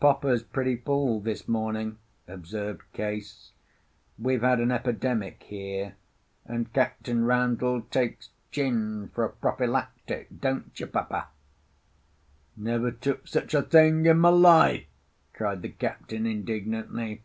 [0.00, 3.50] "Papa's pretty full this morning," observed Case.
[4.18, 5.96] "We've had an epidemic here;
[6.46, 11.28] and Captain Randall takes gin for a prophylactic—don't you, Papa?"
[12.56, 14.86] "Never took such a thing in my life!"
[15.34, 17.20] cried the captain indignantly.